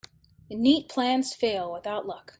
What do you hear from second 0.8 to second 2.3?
plans fail without luck.